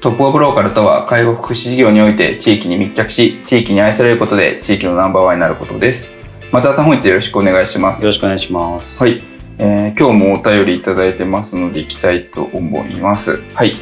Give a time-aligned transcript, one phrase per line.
[0.00, 6.14] トップオブローカルとは介護福祉事業において地域に密着し地域に愛されることで地域のナンバーワンになることです
[6.50, 9.04] 松田さん本日よろしくお願いしますよろしくお願いします。
[9.04, 9.22] はい、
[9.58, 13.42] えー今日もお便りいただいてますのでいきたいと思います。
[13.54, 13.76] はい、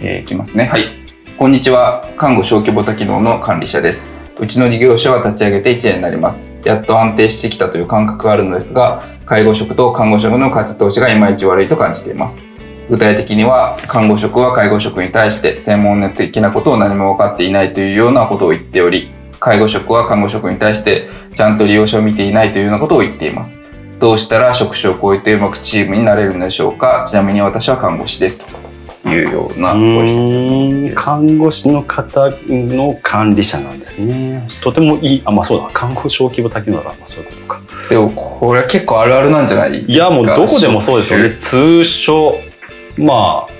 [0.00, 0.66] えーいきますね。
[0.66, 0.88] はい。
[1.36, 2.08] こんにちは。
[2.16, 4.12] 看護小規模多機能の管理者です。
[4.38, 6.52] うちの事業所は立ち上げて1年になります。
[6.64, 12.44] やっと安定してきたという感覚があるのですが、介護職と看護職の活動しがいまいち悪いと感じています。
[12.90, 23.62] 具体的には、看護職は介護職に対して専門的なことを何も分かっていないというようなことを言っており、介護職は看護職に対してちゃんと利用者を見ていないというようなことを言っています。
[23.98, 27.04] どうしたら職種を超えてうまくチームになれるのでしょうか？
[27.06, 28.46] ちなみに私は看護師です
[29.02, 30.94] というようなうご質問です。
[30.96, 34.46] 看護師の方の管理者なんですね。
[34.62, 37.60] とてもいい、あ、まあそうだ、看護小規模多機能だ、まあそういうことか。
[37.88, 39.92] でもこれは結構あるあるなんじゃないですか？
[39.92, 41.36] いや、もうどこでもそうですよね。
[41.38, 42.40] 通所、
[42.96, 43.54] まあ、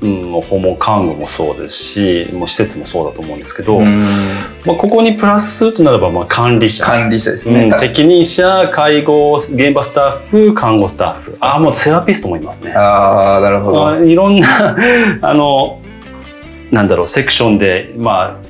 [0.00, 6.84] うん、訪問看護もそうですし、もう施設もそうだと思うんですけど、まあ、ここにプラスするとならば、まあ管理者。
[6.84, 7.64] 管理者ですね。
[7.64, 11.32] うん、責任者、介護、現場スタッフ、看護スタッフ。
[11.42, 12.72] ああ、もうセラピストもいますね。
[12.72, 13.78] ああ、なるほど。
[13.78, 14.76] まあいろんな
[15.22, 15.80] あの
[16.70, 18.47] なんだろうセクションでまあ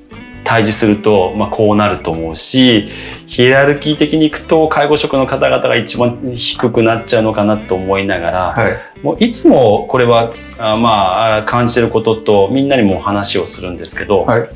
[0.49, 2.89] 対峙すると、まあ、こうなると思うし
[3.27, 9.03] ヒエラルキー的にいくと介護職の方々が一番低くなっちゃうのかなと思いながら、はい。
[9.03, 14.49] もういつもこれはあまあ感じてることとみんなにも話をするんですけど、はい。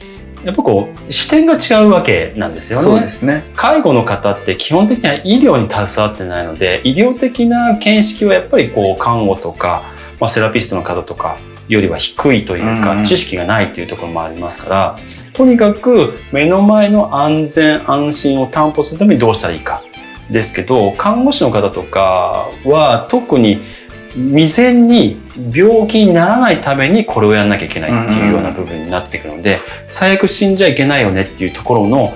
[0.45, 3.07] やっぱこう視点が違うわけなんですよね。
[3.27, 3.45] ね。
[3.55, 11.37] 介護の方って基本的には医療に携わってないので医療的な見識はやっぱりこう看護とか、まあ、セラピストの方とか
[11.69, 14.99] よりは低いというか、うんうん知識がないというところもありますから
[15.35, 19.83] とにかく目の前の安全安心を担保するためにどうしたらいいか
[20.31, 23.61] ですけど看護師の方とかは特に
[24.15, 25.17] 未然に
[25.55, 32.13] 病気にならないためにこれをやらなきゃいけないっていうような部分になってくるので、最悪死んじゃいけないよねっていうところの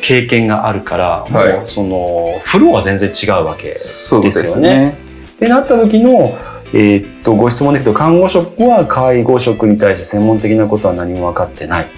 [0.00, 1.56] 経験があるから、はい。
[1.58, 4.96] もうそのフローは全然違うわけでですよすね。
[5.34, 6.34] ってなった時の、
[6.72, 11.88] えーっとご質問できると看護職は介護職に対して専門的なことは何も分かってない、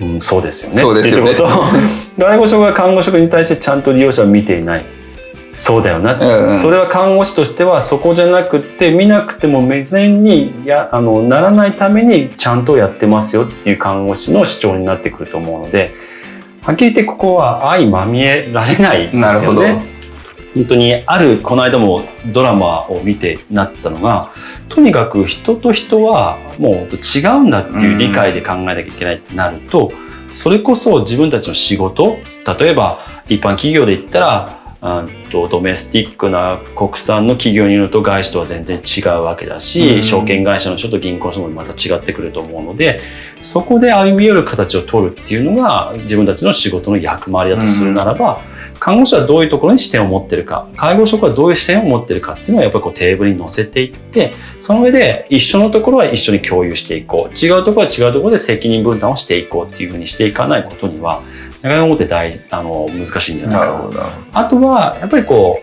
[0.00, 0.78] うん、そうですよね。
[0.78, 1.32] そうですよね。
[1.32, 1.54] ってこと。
[2.24, 4.84] 介護職は看護職に対してちゃんと利用者を見ていない。
[5.54, 6.58] そうだよな、うんうん。
[6.58, 15.94] それは看護師としてはそこじゃなくって見なくても未然にやあのならないためにちゃんとやってますよっていう看護師の主張になってくると思うので
[16.60, 19.20] はっきり言ってここは相まみえられないですよね。
[19.20, 19.93] なるほど。
[20.54, 24.30] 本当にあるこの間もドラマを見てなったのが
[24.68, 29.92] とにかく人と人はもう違うんだっていう理解で考えなきゃいけないってなると、
[30.32, 32.18] それこそ自分たちの仕事
[32.58, 40.02] 例えば一般企業で言ったらうんとドメスティックな国産の企業にいるのと外資とは全然違うわけだし、うん。
[40.02, 43.00] 証券会社の人と銀行の人もまた違ってくると思うので
[43.40, 48.42] そこで歩み寄る形を取るっていうのが自分たちの仕事の役回りだとするならば、
[48.80, 57.34] 看護師はどういうところに視点を持ってるか介護職はどういう視点を持ってるかっていうのをやっぱりこうテーブルに載せていってその上で一緒のところは一緒に共有していこう。
[57.34, 61.22] 違うところは違うところで責任分担をしていこうっていうふうにしていかないことには
[61.62, 64.12] なかなか思って大あの難しいんじゃないかな。
[64.32, 65.62] あとはやっぱりこ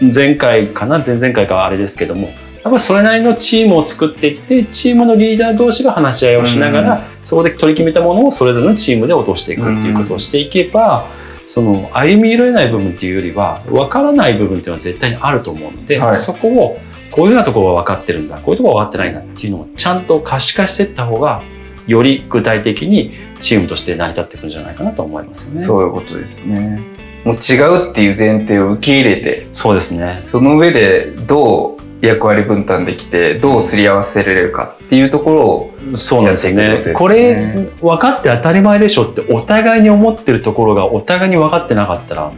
[0.00, 0.98] う前回かな？
[0.98, 11.08] 前々回かあれですけどもやっぱりそれなりのチームを作っていってチームのリーダー同士が話し合いをしながら、そこで取り決めたものをそれぞれのチームで落としていくっていうことをしていけば、
[11.50, 16.78] その歩み寄れない部分っていうよりは分からない部分っていうのは絶対にあると思うので、はいそこを
[17.10, 21.42] こういうようなところが分かってるんだこういうところが分かってないんだっていうのをちゃんと可視化していった方が
[21.88, 25.60] より具体的にチームとして成り立っていくんじゃないかなと思いますよね。
[25.60, 26.80] そういうことですね。
[27.24, 30.20] もう違うっていう前提を受け入れて、そうですね。
[30.22, 36.82] その上でどう役割分担できてどうすり合わせれるかっていうところをそうなんですよね。
[36.82, 36.92] ね。
[36.94, 42.32] これ分かって当たり前でしょってお互いに思ってるところがお互いに分かってなかったら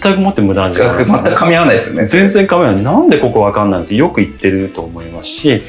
[0.00, 2.06] 全くもって無駄な時間全く噛み合わないですよね。
[2.06, 2.82] 全然構わない。
[2.82, 5.62] なんでここ分かんないのってよく言ってると思いますし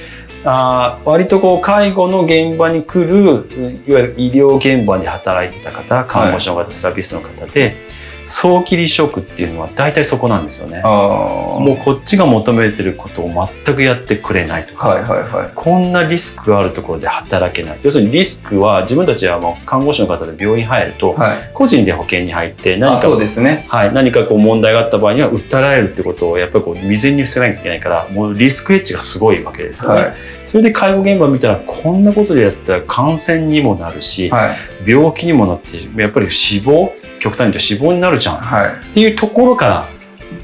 [0.45, 3.47] あー割とこう介護の現場に来る
[3.87, 7.77] いわゆる医療現場で働いてた方看護師の方、セラピストの方で
[8.25, 10.81] 早期離職っていうのは大体そこなんですよね。
[10.83, 15.51] もうこっちが求めてることを全くやってくれないとか、はいはいはい。
[15.53, 21.51] こんなリスクがあるところで働けない要するにリスクは自分たちはもう看護師の方で病院入るとはい。
[21.53, 23.65] 個人で保険に入って何あかそうですね。
[23.69, 30.13] はい、何かこう問題があった場合には訴えられるってことをやっぱりこう未然に防がなきゃいけないからもうリスクエッジがすごいわけですよね、はい。
[30.45, 34.57] それで介護現場見たらこんなことでやったら感染にもなるし、はい。
[34.89, 36.93] 病気にもなってやっぱり死亡
[37.23, 38.93] 極端に言うと死亡になるじゃんっはい。
[38.93, 39.73] ていうところから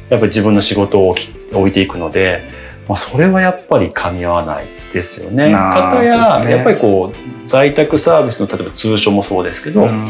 [0.09, 2.43] やっぱり自分の仕事を置いていくので、
[2.87, 5.51] まあ、それはやっぱり噛み合わないですよね。
[5.51, 10.05] なあ方や、ねやっぱりこう在宅サービスの例えば通所もそうですけど、うん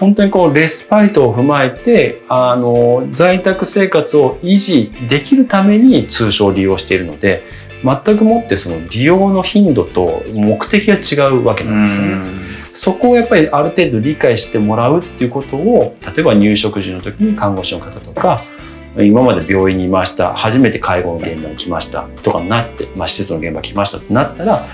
[0.00, 7.44] 本当にこうレスパイトを踏まえてあの在宅生活を維持できるために通所を利用しているので
[7.84, 12.53] 全くもってその利用の頻度と目的が違うわけなんですよね。
[12.74, 18.42] そこをやっぱりある程度理解してもらうっていうことを例えば入職時の時に看護師の方とか
[18.98, 24.66] 今まで病院にいました初めて介護の現場に来ましたとかになって、まあ、施設の現場来ましたってなったら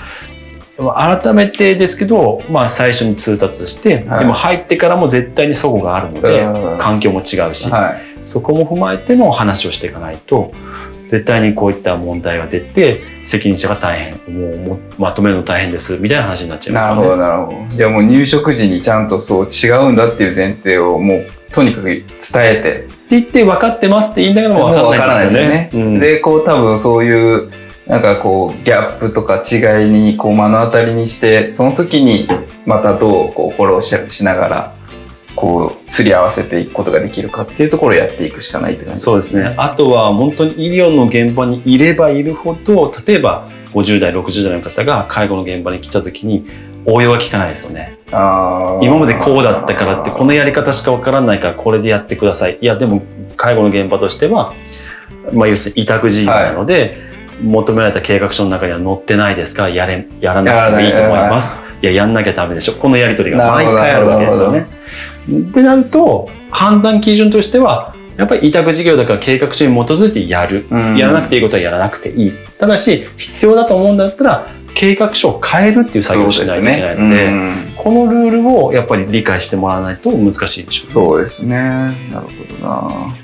[0.79, 8.25] まあ改めてですけど、まあ、最初に通達して、はいでも入ってからも絶対に齟齬があるので、うん環境も違うし、はい。
[8.25, 10.53] そこも踏まえての話をしていかないと
[11.11, 17.17] 絶対にこういった問題が出て責任者が大変もうもまとめるの大変ですみたいな話になっちゃいなるほど。
[17.17, 17.69] なるほど。
[17.69, 22.05] じゃあもう入職時にちゃんとそう違うんだっていう前提をもうとにかく伝
[22.37, 22.85] えて。
[22.85, 25.71] って言って分かってますって言いながらも分かんないんですよね。
[25.75, 27.51] うんでこう多分そういう
[27.89, 32.29] なんかこうギャップとか違いにこう目の当たりにしてその時に
[32.65, 34.75] またどうこうフォローししながら
[35.41, 39.55] こうすり合わせていくことができるかっていうところをやっていくしかないって感じそうですね。
[39.57, 46.47] あとは本当に医療の現場にいればいるほど例えば50代60代の方が介護の現場に来た時に
[46.85, 47.99] 応用は効かないですよね。
[48.11, 52.59] 今までこうだったからってこのやり方しか分からないからこれでやってください。
[52.61, 53.03] いやでも
[53.37, 54.53] 介護の現場としては、
[55.33, 56.97] まあ、要するに委託事業なので、
[57.43, 59.63] 求められた計画書の中には載ってないですか？
[59.63, 61.59] らやれやらなくてもいいと思います。
[61.81, 61.87] い。
[61.87, 62.75] ややんなきゃダメでしょ。
[62.75, 64.67] このやり取りが毎回あるわけですよね。
[65.29, 77.27] ってなると判断基準としてはやっぱり委託事業だから計画書に基づいてやる、うんやらなくていいことはやらなくていいただし必要だと思うんだったら計画書を変えるっていう作業をしないといけないので。
[77.27, 80.93] うんこのルールをやっぱり理解してもらわないと難しいでしょうね。
[80.93, 81.57] そうですね。
[81.57, 82.27] なる
[82.61, 83.17] ほどな。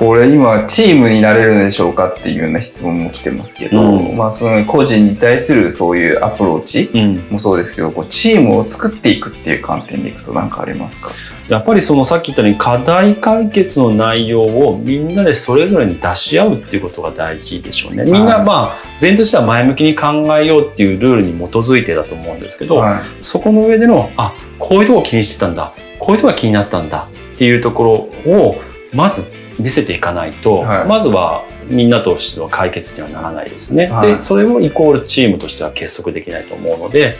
[0.00, 11.10] これ今チームになれるんでしょうかっていうような質問も来てますけど、うんまあその個人に対するそういうアプローチうん、もそうですけど、こうチームを作っていくっていう観点でいくと何かありますか？
[11.50, 18.04] やっぱりそのさっき言ったように課題解決の内容をみんなでそれぞれに出し合うっていうことが大事でしょうね。
[18.04, 20.06] みんなはいまあ前提としては前向きに考
[20.38, 27.84] えようっていうルールに基づいてだと思うんですけど、はいそこの上でのあこういうとこ気にしてたんだこういうとこが気になったんだっていうとこ
[28.24, 28.54] ろを
[28.94, 33.86] まず見せていかないと、はいまずはみんなとしては解決にはならないですね。
[33.86, 37.16] はいでそれをイコールチームとしては結束できないと思うので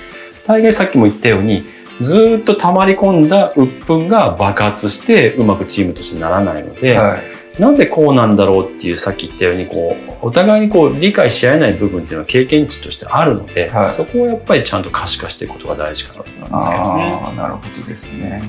[0.47, 1.65] 大概さっきも言ったように
[2.01, 7.23] ずーっと溜まり込んだ鬱憤が爆発してうまくチームとしてならないので、はい。
[7.61, 17.35] なんでこうなんだろうっていうさっき言ったようにこうお互いにこう理解し合えない部分っていうのは経験値としてあるので、はいそこをやっぱりちゃんと可視化していくことが大事かなと思いますけどね。
[17.37, 18.43] なるほどですね。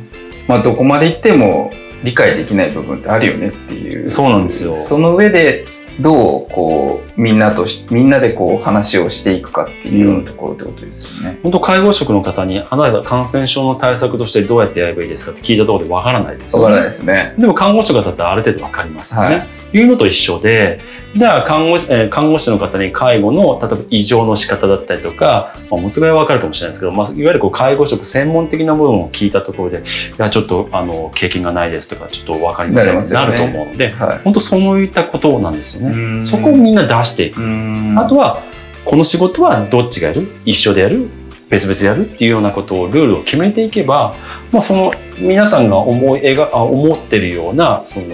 [0.47, 4.09] まあどこまで行っても理解できない部分ってあるよねっていう。
[4.09, 5.65] そうなんですよその上で
[5.99, 11.39] どうこうみんなとしみんなでこう話をしていくかっていうようなところってことですよね。
[11.43, 17.35] 本当介護職の方にあなた感染症の対策としてどうやってやればいいですかって聞いたところでわからないですよねわからないですね。
[17.37, 19.37] でも看護師の方ってある程度わかりますよね。
[19.37, 20.79] はいいうのと一緒で、
[21.15, 29.81] じゃあ看護,、えー看護師の方に介護の例えば異常の仕方だったりとか、まあ、もつがいはわかるかもしれないですけど、まあ、いわゆるこう介護職専門的な部分を聞いたところで、い
[30.17, 34.17] や、ちょっとあの経験がないですとか、ちょっとわかりませんなねなると思うので、はい。
[34.23, 36.17] 本当そういったことなんですようね。
[36.19, 37.41] んそこをみんな出していく。
[37.41, 38.41] うんあとは、
[38.85, 40.27] この仕事はどっちがやる？
[40.45, 41.07] 一緒でやる？
[41.51, 44.15] 別々でやるっていうようなことをルールを決めていけば、
[44.51, 48.07] まあ、その皆さんが思い描あ思ってるようなその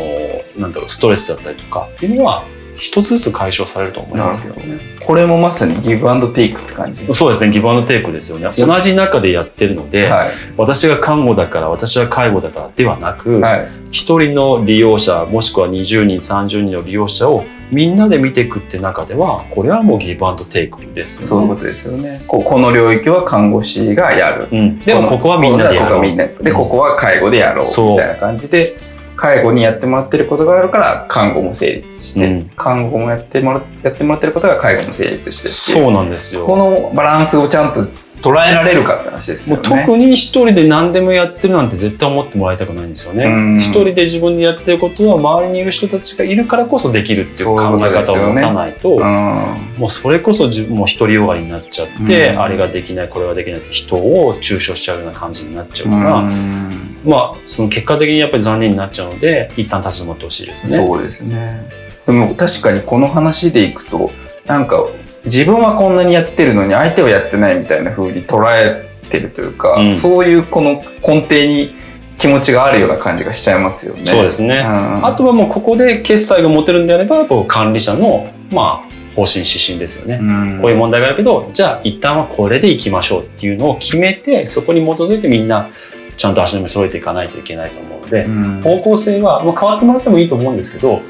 [0.57, 2.43] なんだろうストレスだったりとかっていうのは
[2.77, 4.79] 一つずつ解消されると思いますけどね。
[5.03, 8.49] これもまさにギブアンドテイクって感じですそうですねギブアンドテイクですよね。
[8.57, 10.31] 同じ中でやってるので、はい。
[10.57, 13.67] 私が看護だから私は介護だからではなく、はい。
[13.91, 21.27] 一人の利用者もしくは20人30人の利用者をみんなで見ていくって中ではこれはもうギブアンドテイクですよね。
[21.27, 22.23] そういうことですよね。
[22.27, 24.47] ここの領域は看護師がやる。
[24.51, 26.43] うん、でもここはみんなでやろう。
[26.43, 27.91] で、ここは介護でやろう。
[27.91, 28.77] みたいな感じで、
[29.17, 36.45] 介護にやってもらってることがあるから、看護も成立して、うん看護もやってもらやってもらってることが介護も成立してそうなんですよ。
[36.45, 37.81] このバランスをちゃんと
[38.27, 39.83] 捉えられるかって話ですもうよね。
[39.85, 43.63] 特に一人で何でもやってるなんて絶対思ってもらいたくないんですようんね。
[43.63, 60.77] 一人で自分でやってることは周りにいる人たちがいるからこそできるっていう考え方を持たないと、うんもうそれこそ自分もう独りよがりになっちゃって、うんあれができないこれができないって人を抽象しちゃうような感じになっちゃうから、うんまあその結果的にやっぱり残念になっちゃうので一旦立ち止まってほしいですね。
[60.77, 61.67] そうですね。
[62.05, 64.11] でも確かにこの話でいくと、
[64.45, 64.87] なんか
[65.27, 71.75] 自分はこんなにやってるのに相手はやってないみたいな風に捉えてるというか、うんそういうこの根底に
[72.17, 74.05] 気持ちがあるような感じがしちゃいますよね。
[74.05, 80.19] そうですねんあとはもうここで決済が持てるんであればこう管理者のまあ方針指針ですよね。
[80.21, 85.69] うんこういう問題があるけど、じゃあ一旦はこれでいきましょうっていうのを決めて、そこに基づいてみんな
[86.15, 91.01] ちゃんと足並み揃えていかないといけないと思うので、うん方向性は、まあ、変わってもらってもいいと思うんですけど、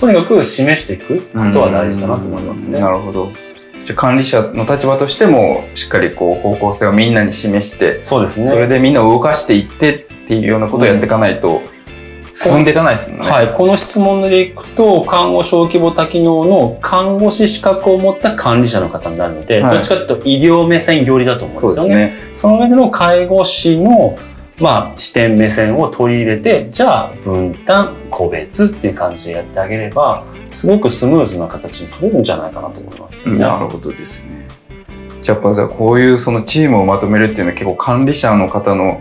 [0.00, 2.80] とにかく示していくことは大事だなと思いますね。
[2.80, 3.32] なるほど。
[3.84, 8.46] じゃあ管理者の立場としてもしっかりこう方向性をみんなに示して、そうですね。
[8.46, 11.62] それでみんなを動かしていってっていうようなことをやっていかないと
[12.32, 13.30] 進んでいかないですもんね。
[13.30, 22.06] はい、この質問でいくと看護小規模多機能の看護師資格を持った管理者の方になるので、はいどっちかというと医療目線寄りだと思そううんでよね。
[22.06, 22.36] ですすね。
[22.36, 24.16] その上での介護士の、
[24.58, 34.46] まあ、視点目線を取り入れてじゃあ分担個別っていう感じでやってあげればすごくスムーズな形に取れるんじゃないかなと思います、なるほどですね。
[35.20, 39.00] じゃあやっぱじゃあこういうそのチームをまとめるっていうのは結構管理者の方の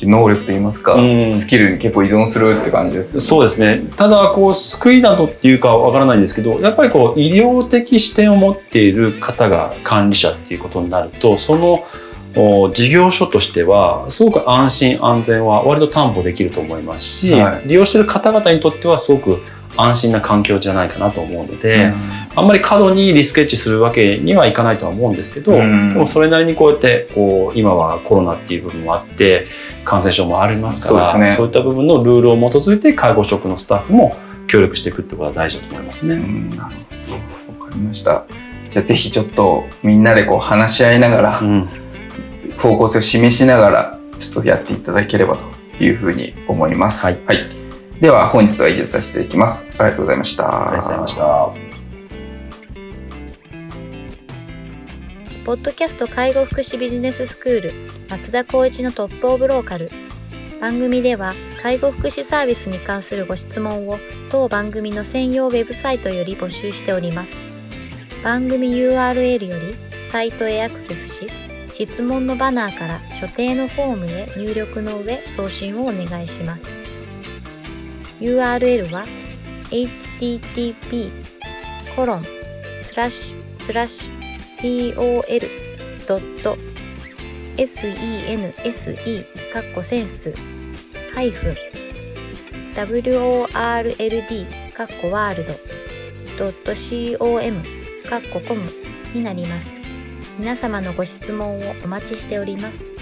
[0.00, 3.26] 能力といいますか、うんスキルに結構依存するって感じですよね。
[3.26, 11.86] そうですねただこう救いなどっていうかわからないんですけどやっぱりこう医療的視点を持っている方が管理者っていうことになるとそのお
[12.34, 19.42] 事業所としてはすごく安心安全は割と担保できると思いますし、はい利用している方々にとってはすごく
[19.76, 29.46] 安心な環境じゃないかなと思うので、うんあんまり過度にリスケッチするわけにはいかないとは思うんですけど、うんでもそれなりにこうやってこう今はコロナっていう部分もあって
[29.84, 34.14] 感染症もありますからそうねいった部分のルールを基づいて介護職のスタッフも
[34.46, 36.14] 協力していくってことは大事だと思いますね。
[36.14, 37.64] うんなるほど。
[37.64, 38.24] わかりました。
[38.68, 41.68] じゃあぜひちょっとみんなでこう話し合いながら、うん
[42.58, 47.06] 方向性を示しながらちょっとやっていただければというふうに思います。
[47.06, 47.18] はい
[48.00, 49.68] では本日は以上させていただきます。
[49.76, 50.68] ありがとうございました。
[50.68, 51.68] ありがとうございました。
[55.44, 57.72] ポッドキャスト介護福祉ビジネススクール
[58.10, 59.90] 松田光一のトップオブローカル
[60.60, 63.98] 番組では介護福祉サービスに関するご質問を
[64.30, 67.32] 当番組の専用ウェブサイトより募集しております
[68.22, 69.74] 番組 URL より
[70.10, 71.47] サイトへアクセスし
[71.86, 76.64] 質問のバナーから所定のフォームへ入力の上送信をお願いします
[78.18, 79.06] URL は
[79.70, 81.12] http
[81.94, 82.24] コロン
[82.82, 85.38] スラッシュスラッシュ tol.sense
[89.52, 90.34] かっこセンス
[91.14, 91.54] ハイフン
[92.74, 95.54] world かっこワールド
[97.18, 97.62] .com
[98.08, 98.64] かっこコム
[99.14, 99.77] になります。
[100.38, 102.97] 皆様のご質問をお待ちしております。